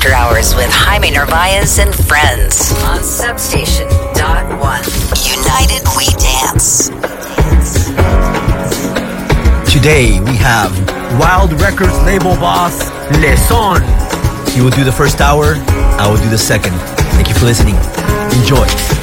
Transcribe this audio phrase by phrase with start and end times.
[0.00, 4.82] After Hours with Jaime Narvaez and friends on Substation Dot One.
[5.20, 6.88] United We Dance.
[9.70, 10.72] Today we have
[11.20, 12.88] Wild Records label boss
[13.20, 13.84] Lessone.
[14.54, 15.56] He will do the first hour,
[16.00, 16.72] I will do the second.
[17.12, 17.74] Thank you for listening.
[18.40, 18.99] Enjoy.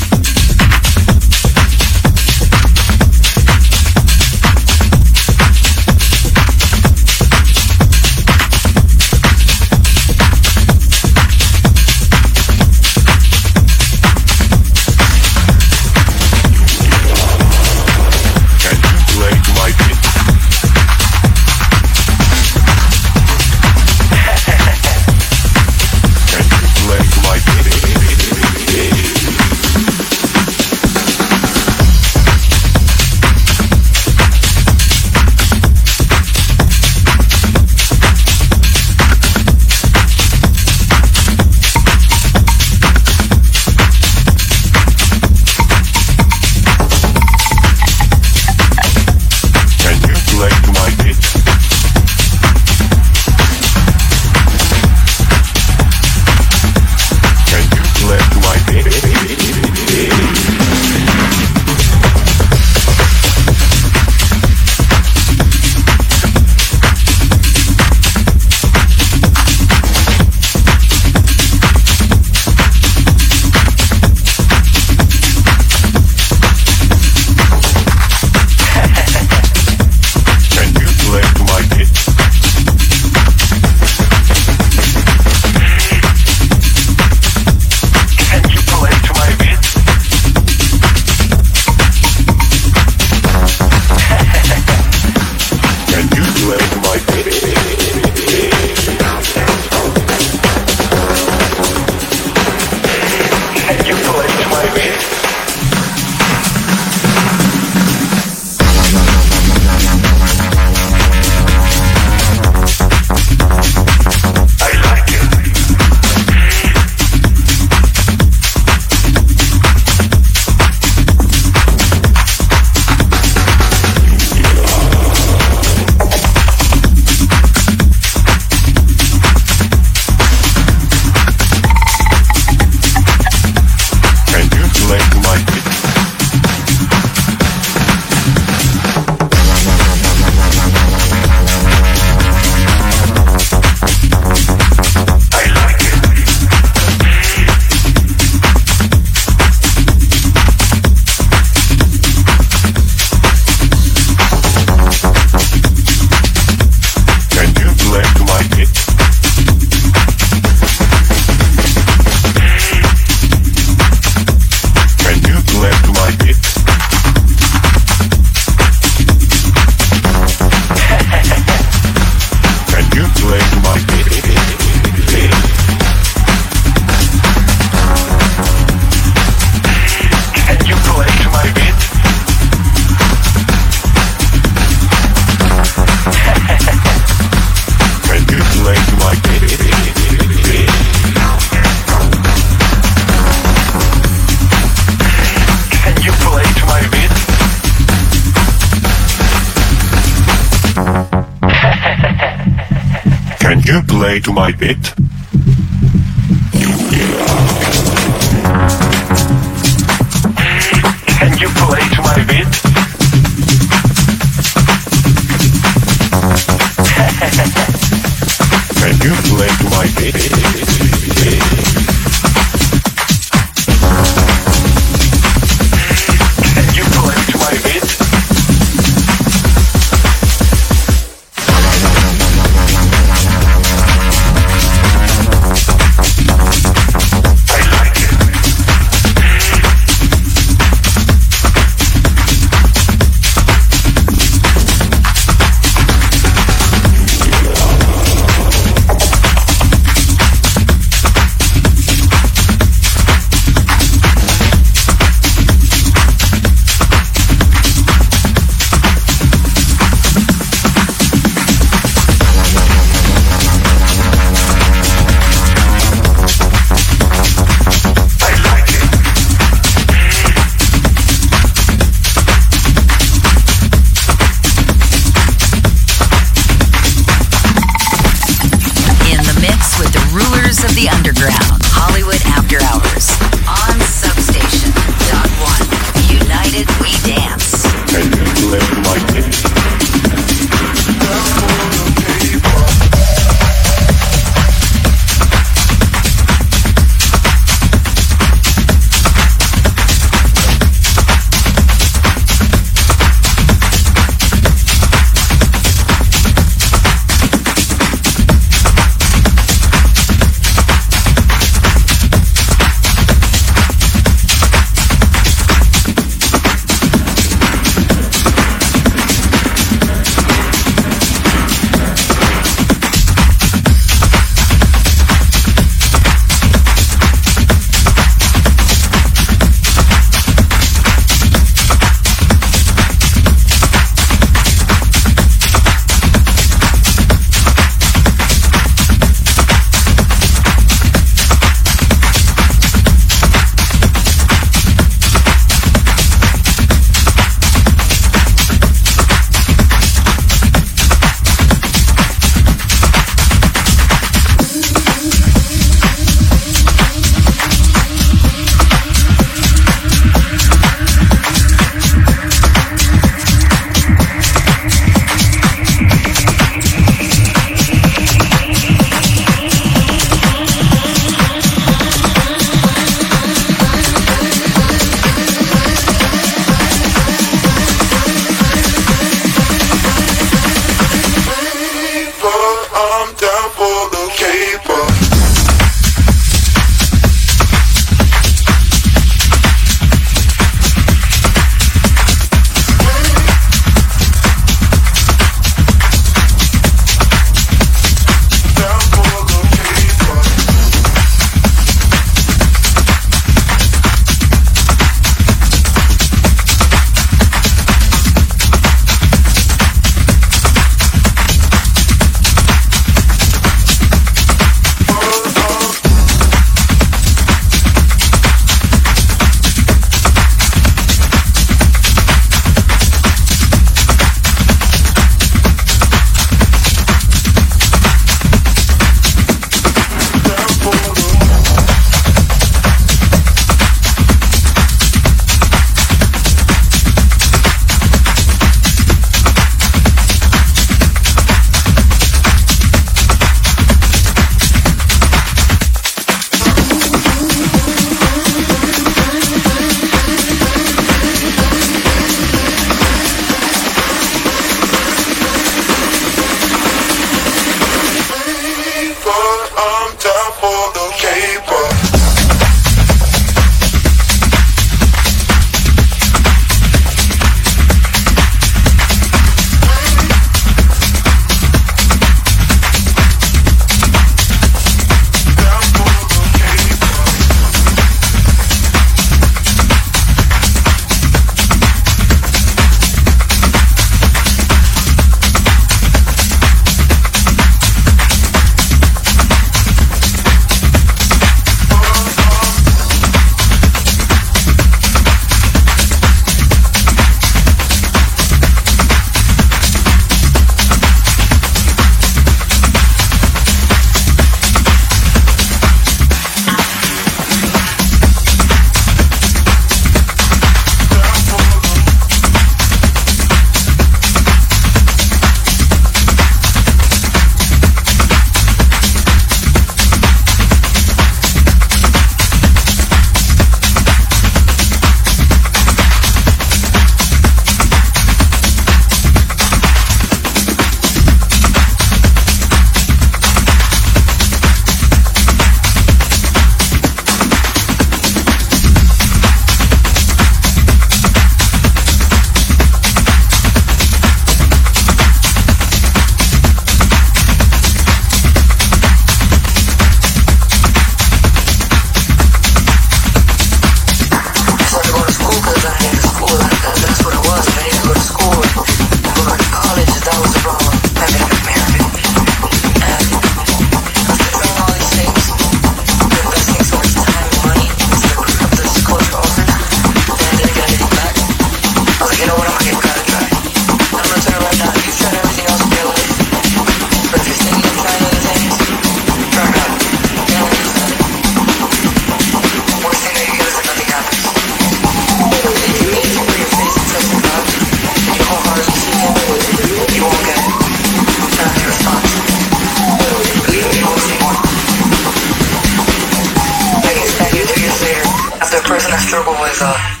[599.53, 600.00] Struggle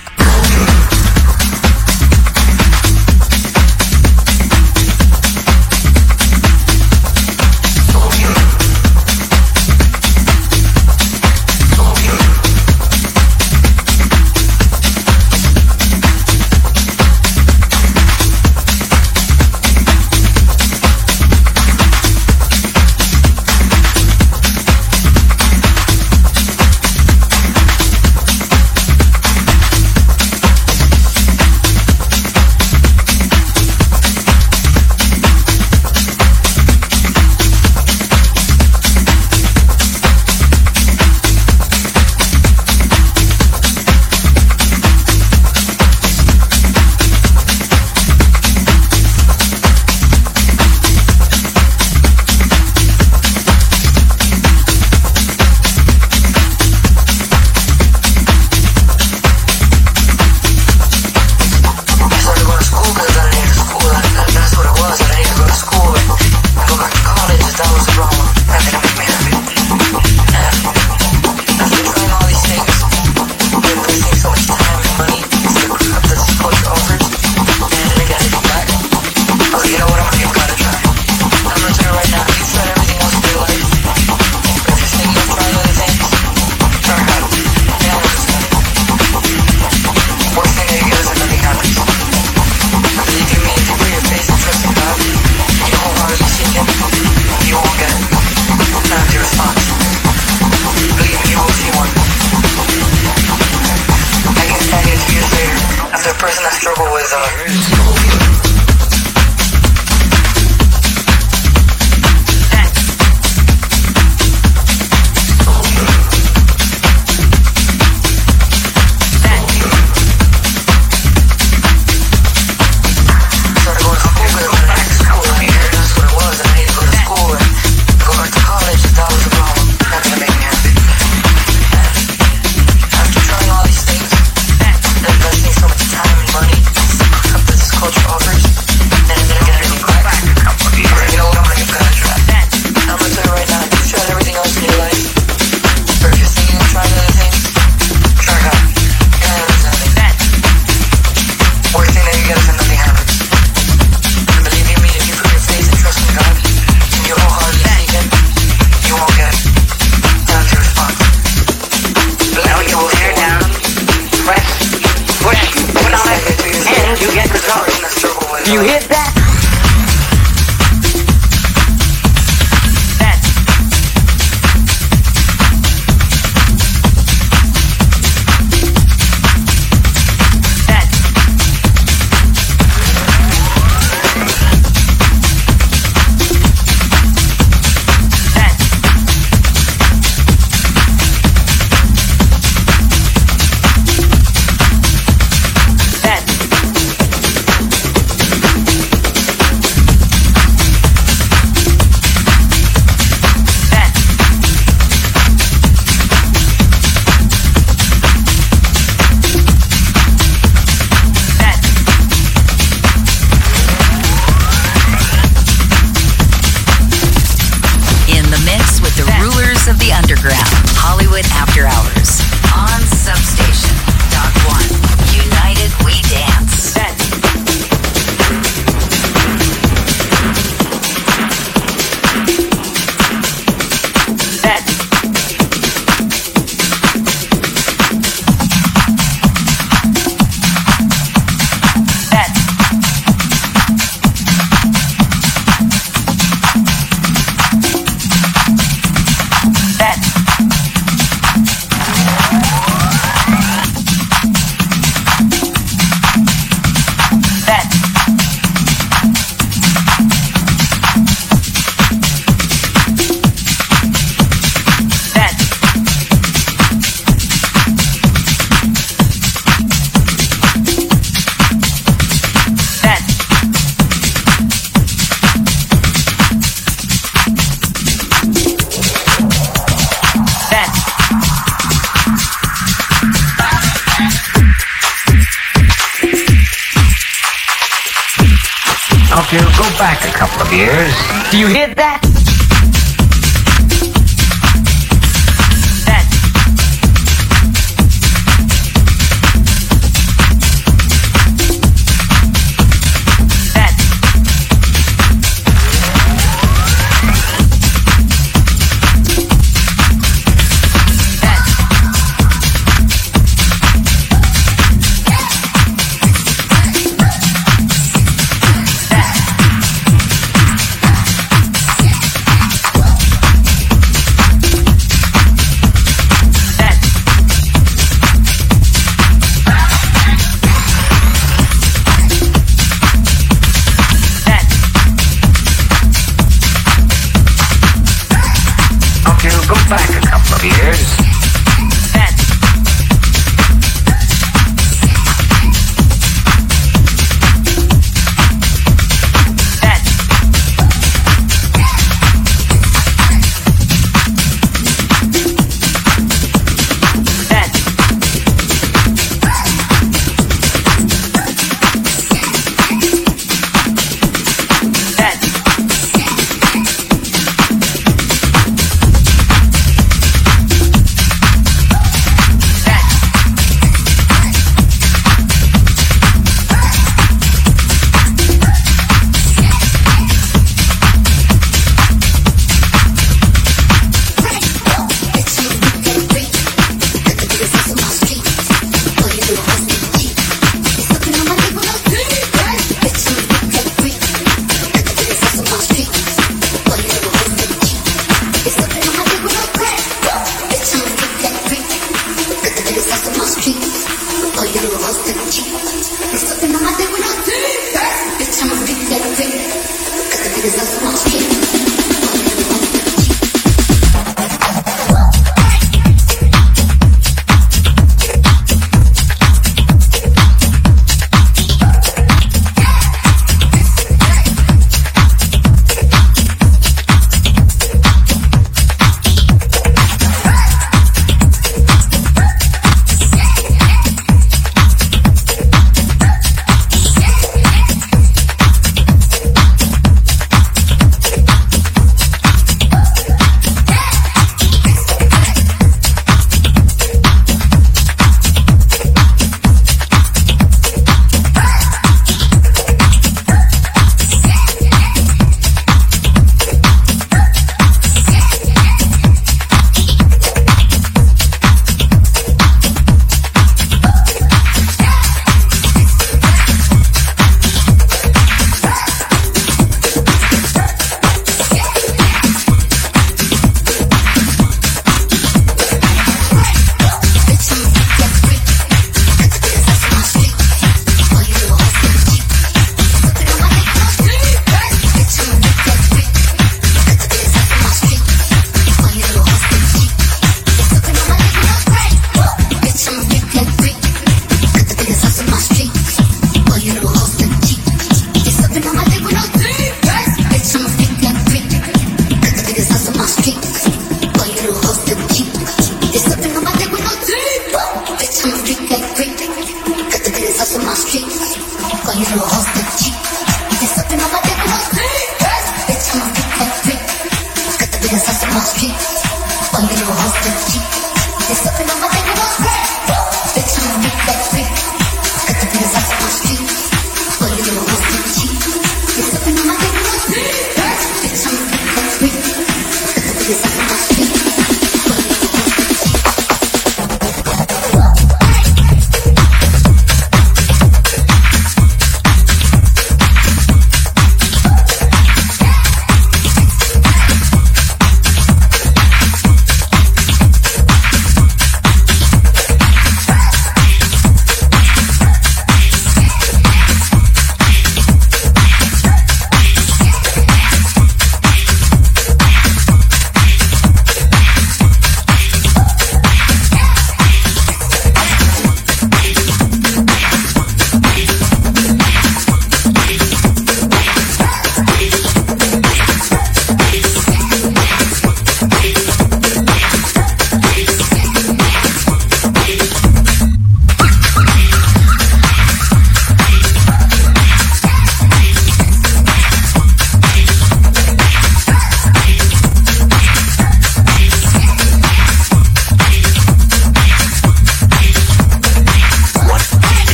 [290.61, 292.10] Do you hear that?